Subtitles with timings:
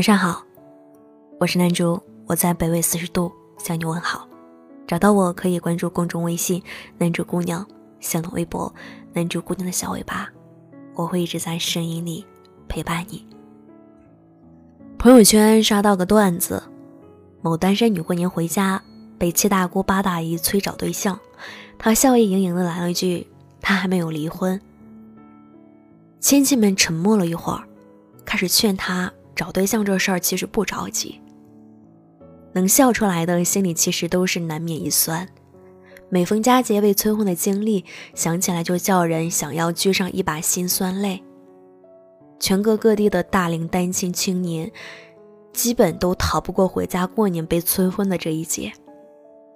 [0.00, 0.42] 晚上好，
[1.38, 4.26] 我是南竹，我在北纬四十度向你问好。
[4.86, 6.62] 找到我可以关注公众微信
[6.96, 7.66] “南竹姑娘”，
[8.00, 8.74] 新浪微博
[9.12, 10.26] “南竹姑娘的小尾巴”，
[10.96, 12.24] 我会一直在声音里
[12.66, 13.26] 陪伴你。
[14.98, 16.62] 朋友圈刷到个段子：
[17.42, 18.82] 某单身女过年回家，
[19.18, 21.20] 被七大姑八大姨催找对象，
[21.76, 23.26] 她笑意盈盈的来了一句
[23.60, 24.58] ：“她还没有离婚。”
[26.20, 27.68] 亲戚们沉默了一会儿，
[28.24, 29.12] 开始劝她。
[29.40, 31.18] 找对象这事儿其实不着急，
[32.52, 35.26] 能笑出来的心里其实都是难免一酸。
[36.10, 41.24] 每逢佳节被催婚的经历，想起来就叫人想要掬上一把辛酸泪。
[42.38, 44.70] 全国各地的大龄单亲青年，
[45.54, 48.70] 基本都逃不过回家过年被催婚的这一劫，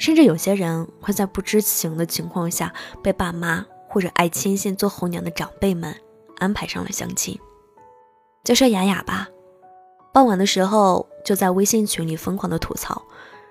[0.00, 5.94] 甚至有些人会在不知情的情况下，被爸妈或者爱牵线做红娘的长辈们
[6.38, 7.38] 安排上了相亲。
[8.42, 9.28] 就说雅雅吧。
[10.12, 13.02] 傍晚的时候，就在微信群里疯狂的吐槽，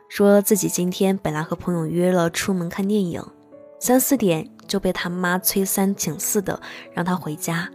[0.09, 3.23] 说自己今天本来和朋友约了出门看电影，
[3.79, 6.59] 三四点就被他妈催三请四的
[6.93, 7.69] 让他回家，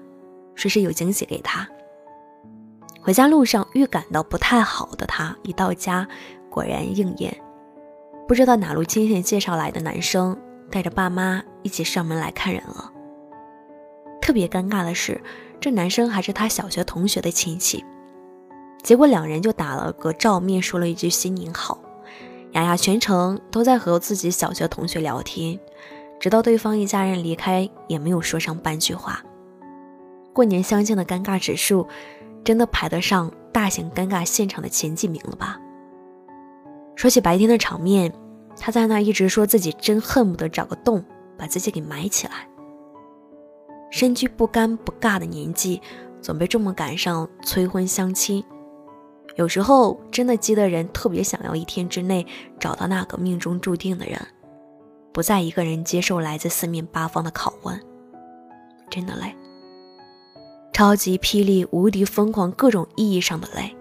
[0.54, 1.66] 说是有惊喜给他。
[3.00, 6.06] 回家路上预感到不太好的他，一到家
[6.50, 7.34] 果然应验，
[8.28, 10.36] 不知道哪路亲戚介绍来的男生
[10.70, 12.92] 带着爸妈一起上门来看人了。
[14.20, 15.20] 特别尴尬的是，
[15.60, 17.84] 这男生还是他小学同学的亲戚。
[18.82, 21.78] 结果两人就打了个照面，说了一句“新年好”。
[22.52, 25.58] 雅雅全程都在和自己小学同学聊天，
[26.20, 29.22] 直到对方一家人离开，也没有说上半句话。
[30.32, 31.86] 过年相亲的尴尬指数，
[32.44, 35.58] 真的排得上大型尴尬现场的前几名了吧？
[36.94, 38.12] 说起白天的场面，
[38.58, 41.02] 他在那一直说自己真恨不得找个洞
[41.38, 42.46] 把自己给埋起来。
[43.90, 45.80] 身居不尴不尬的年纪，
[46.20, 48.44] 总被这么赶上催婚相亲。
[49.36, 52.26] 有时候真的激的人特别想要一天之内
[52.60, 54.20] 找到那个命中注定的人，
[55.12, 57.80] 不再一个人接受来自四面八方的拷问，
[58.90, 59.34] 真的累。
[60.72, 63.74] 超级霹雳无敌疯狂各种意义上的累。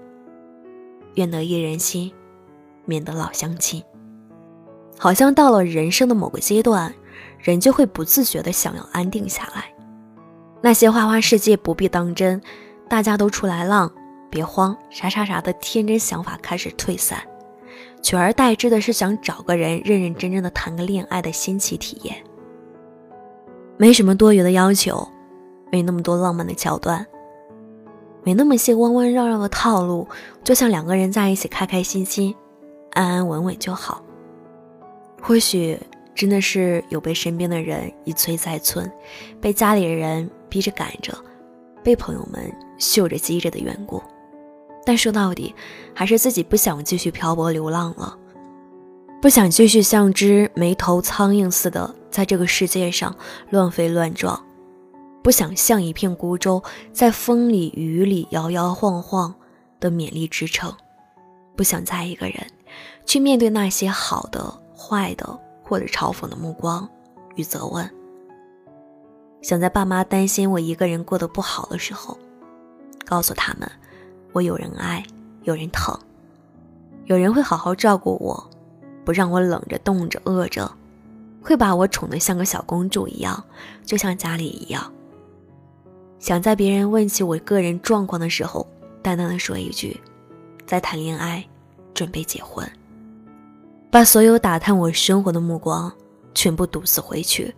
[1.16, 2.12] 愿得一人心，
[2.86, 3.84] 免得老相亲。
[4.98, 6.94] 好像到了人生的某个阶段，
[7.40, 9.74] 人就会不自觉的想要安定下来。
[10.62, 12.42] 那些花花世界不必当真，
[12.88, 13.92] 大家都出来浪。
[14.31, 17.22] 别慌，啥啥啥的天真想法开始退散，
[18.02, 22.16] 取而代之的是想找个人认认真真的谈个恋爱的新奇体验。
[23.78, 25.08] 没什么多余的要求，
[25.72, 27.06] 没那么多浪漫的桥段，
[28.24, 30.08] 没那么些弯弯绕绕的套路，
[30.44, 32.34] 就像两个人在一起开开心心、
[32.94, 34.03] 安安稳稳就好。
[35.22, 35.78] 或许
[36.16, 38.84] 真的是有被身边的人一催再催，
[39.40, 41.16] 被家里的人逼着赶着，
[41.84, 44.02] 被朋友们秀着急着的缘故。
[44.86, 45.53] 但说到底，
[45.94, 48.18] 还是自己不想继续漂泊流浪了，
[49.22, 53.16] 不想继续像只没头苍蝇似的在这个世界上
[53.52, 54.44] 乱飞乱撞，
[55.22, 59.34] 不想像一片孤舟在风里雨里摇摇晃晃
[59.80, 60.74] 的勉力支撑，
[61.56, 62.47] 不想再一个人
[63.06, 66.90] 去面对那些好的、坏的或者嘲讽的目光
[67.36, 67.88] 与责问，
[69.44, 72.18] 想在爸妈担心我一个人过得不好的时候，
[73.06, 73.72] 告诉他们。
[74.34, 75.06] 我有人爱，
[75.44, 75.97] 有人疼，
[77.06, 78.50] 有人会好好照顾我，
[79.03, 80.72] 不让我冷着、冻着、饿着，
[81.42, 83.44] 会把我宠得像个小公主一样，
[83.84, 84.91] 就像家里一样。
[86.20, 88.66] 想在别人问起我个人状况的时候，
[89.02, 90.00] 淡淡的说一句
[90.68, 91.44] ：“在谈恋爱，
[91.94, 92.66] 准备结婚。”
[93.90, 95.91] 把所有打探我生活的目光
[96.34, 97.53] 全部堵死回去，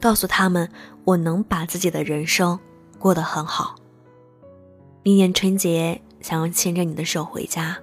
[0.00, 0.66] 告诉他们
[1.04, 2.58] 我能把自己的人生
[2.98, 3.74] 过得很好。
[5.04, 7.76] 明年春节想要牵着你的手回家，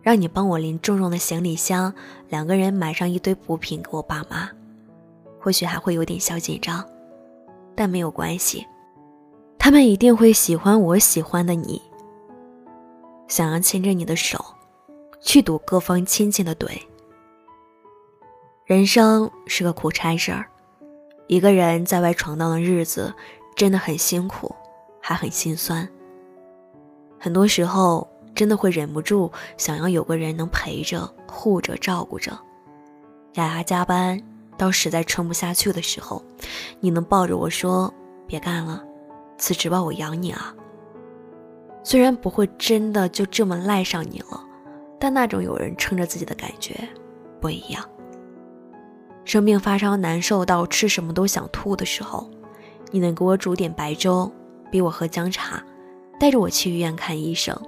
[0.00, 1.92] 让你帮我拎重重的行李箱，
[2.30, 4.48] 两个人买上一堆补品给我爸妈，
[5.38, 6.82] 或许还会有点小紧张，
[7.74, 8.66] 但没有关系，
[9.58, 11.82] 他们一定会喜欢我喜欢的你。
[13.28, 14.42] 想要牵着你的手，
[15.20, 16.70] 去堵各方亲戚的怼。
[18.64, 20.46] 人生是个苦差事儿，
[21.26, 23.12] 一个人在外闯荡的日子
[23.54, 24.54] 真的很辛苦，
[25.02, 25.86] 还很心酸。
[27.24, 32.38] 很多时候，真的会忍不住想要有个人能陪着、护着、照顾着。
[33.36, 34.20] 雅雅加班
[34.58, 36.22] 到实在撑不下去的时候，
[36.80, 37.90] 你能抱着我说
[38.28, 38.84] ：“别干了，
[39.38, 40.54] 辞职吧，我养你啊。”
[41.82, 44.44] 虽然不会真的就这么赖上你了，
[45.00, 46.76] 但那种有人撑着自己的感觉
[47.40, 47.82] 不一样。
[49.24, 52.30] 生病发烧难受到吃什么都想吐的时候，
[52.90, 54.30] 你能给我煮点白粥，
[54.70, 55.64] 逼我喝姜茶。
[56.18, 57.58] 带着我去医院看医生，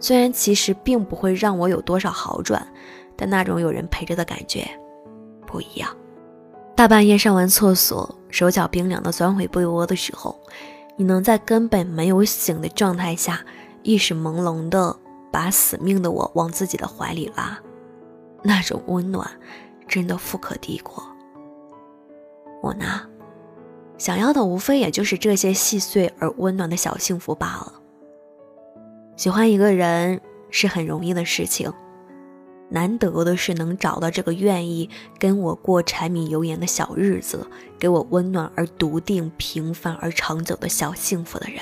[0.00, 2.66] 虽然其实并不会让我有多少好转，
[3.16, 4.68] 但那种有人陪着的感觉
[5.46, 5.88] 不一样。
[6.74, 10.38] 大半夜上完厕所，手脚冰凉的钻回被窝的时候，
[10.96, 13.44] 你能在根本没有醒的状态下，
[13.82, 14.96] 意识朦胧的
[15.32, 17.58] 把死命的我往自己的怀里拉，
[18.42, 19.28] 那种温暖
[19.88, 21.02] 真的富可敌国。
[22.62, 23.02] 我呢，
[23.98, 27.72] 想要的无非也就是这些细碎而温暖的小幸福罢了。
[29.16, 31.72] 喜欢一个人是很容易的事情，
[32.70, 37.44] 难得的是能找到这个愿意跟我过柴米油盐的小日子，
[37.78, 41.60] 给我温暖而笃定、平凡而长久的小幸福的人。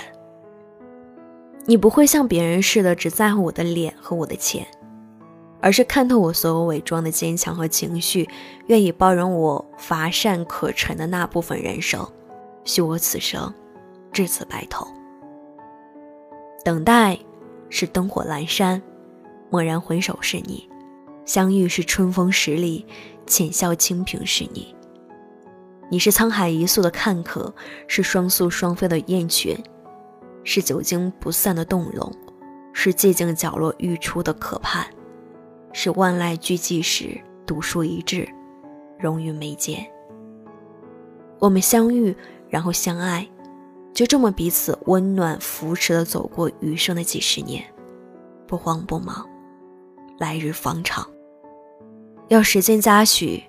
[1.64, 4.66] 你不会像别人似的只在乎我的脸和我的钱，
[5.60, 8.28] 而是看透我所有伪装的坚强和情绪，
[8.66, 12.06] 愿意包容我乏善可陈的那部分人生，
[12.66, 13.50] 许我此生
[14.12, 14.86] 至此白头。
[16.62, 17.18] 等待。
[17.68, 18.80] 是灯火阑珊，
[19.50, 20.68] 蓦然回首是你；
[21.24, 22.86] 相遇是春风十里，
[23.26, 24.72] 浅笑清平是你。
[25.90, 27.52] 你是沧海一粟的看客，
[27.88, 29.56] 是双宿双飞的雁群，
[30.44, 32.10] 是久经不散的动容，
[32.72, 34.86] 是寂静角落欲出的渴盼，
[35.72, 38.28] 是万籁俱寂时独树一帜，
[38.96, 39.84] 融于眉间。
[41.40, 42.16] 我们相遇，
[42.56, 43.28] 然后相爱。
[43.92, 47.62] 就这么彼此温暖扶持的走过余生的几十年，
[48.46, 49.28] 不慌不忙，
[50.18, 51.06] 来日方长。
[52.28, 53.42] 要时间嘉许，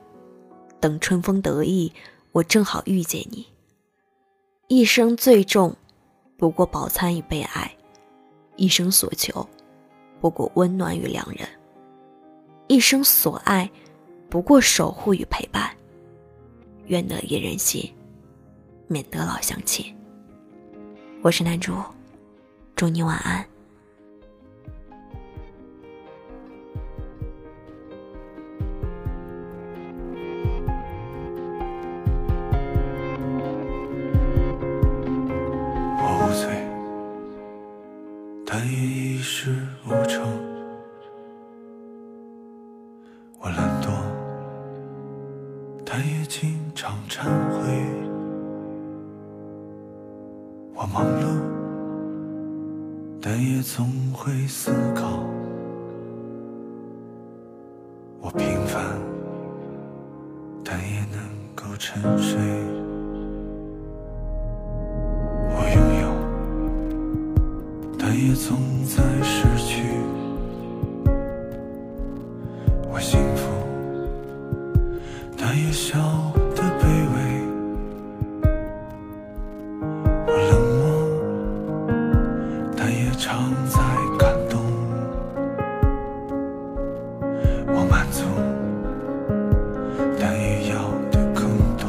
[0.82, 1.90] 等春风得意，
[2.34, 3.48] 我正好遇见你。
[4.68, 5.74] 一生最重，
[6.38, 7.64] 不过饱餐与被爱；
[8.58, 9.48] 一生所求，
[10.20, 11.48] 不过温暖与良人；
[12.68, 13.72] 一生所爱，
[14.30, 15.72] 不过守护与陪伴。
[16.88, 17.90] 愿得一人心，
[18.90, 19.94] 免得老相亲。
[21.22, 21.74] 我是男主，
[22.74, 23.46] 祝你晚安。
[36.00, 36.48] 我无罪，
[38.46, 40.24] 但也一事无成；
[43.40, 43.90] 我懒惰，
[45.86, 47.47] 但也经常忏悔。
[50.94, 51.26] 忙碌，
[53.22, 55.04] 但也总会思考；
[58.22, 58.84] 我平凡，
[60.64, 61.20] 但也能
[61.56, 62.38] 够沉睡；
[65.50, 66.06] 我拥有，
[68.00, 69.57] 但也总在失
[83.28, 83.78] 常在
[84.18, 84.62] 感动，
[87.68, 88.24] 我满足，
[90.18, 90.76] 但也要
[91.12, 91.44] 的更
[91.76, 91.84] 多。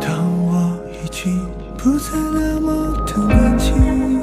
[0.00, 0.08] 当
[0.46, 1.46] 我已经
[1.76, 4.22] 不再那么的年轻，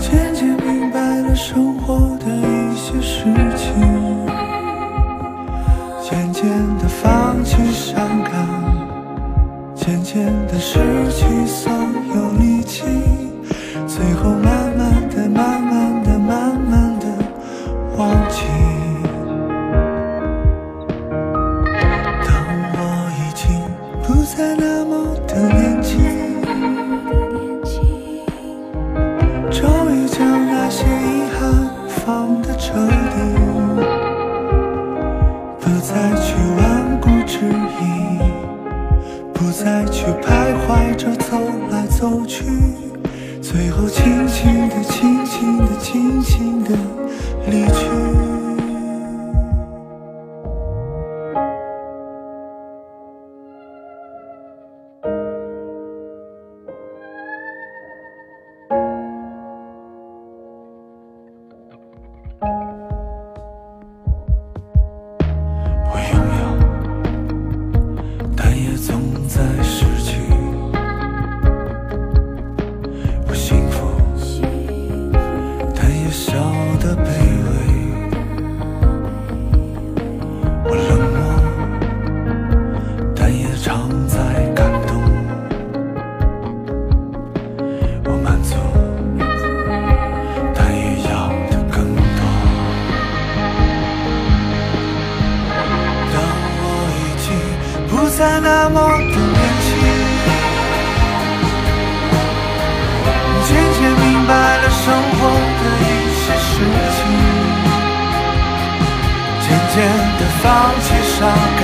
[0.00, 4.05] 渐渐明白了生活的一些事情。
[9.86, 10.80] 渐渐的失
[11.12, 12.82] 去所有力气
[13.86, 17.06] 最后慢慢的慢慢的慢慢的
[17.96, 18.42] 忘记。
[22.26, 22.34] 当
[22.72, 22.78] 我
[23.20, 23.46] 已经
[24.02, 24.65] 不再能
[43.42, 46.70] 最后轻轻的、轻轻的、轻轻的
[47.50, 48.26] 离去。
[68.76, 69.75] 总在。
[109.76, 111.62] 渐渐地放弃伤感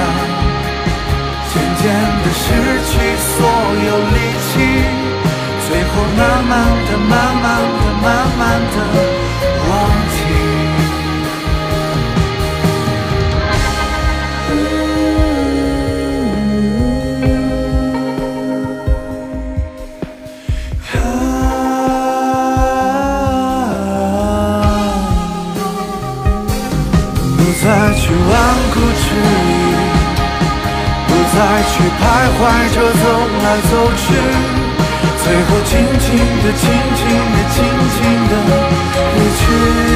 [1.48, 1.82] 渐渐
[2.22, 2.44] 地失
[2.84, 3.40] 去所
[3.86, 4.50] 有力气
[5.66, 6.52] 最后慢慢
[6.84, 7.10] 地慢
[7.42, 7.46] 慢
[7.80, 8.06] 地慢
[8.38, 8.40] 慢
[8.70, 8.76] 地
[9.66, 9.70] 忘
[10.10, 10.21] 记
[32.42, 33.06] 怀着走
[33.44, 34.04] 来走去，
[35.22, 35.70] 最后轻
[36.00, 36.60] 轻地、轻
[36.96, 37.56] 轻地、轻
[37.94, 37.96] 轻
[38.28, 38.32] 地
[39.14, 39.91] 离去。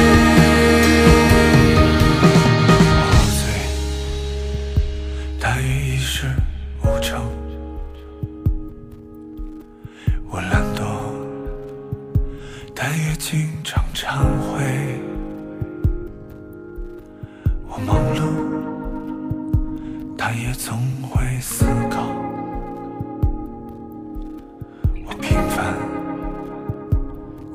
[25.37, 25.77] 平凡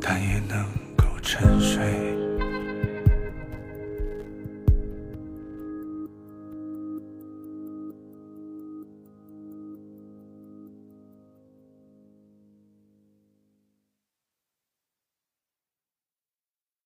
[0.01, 0.65] 但也能
[0.97, 2.02] 够沉睡。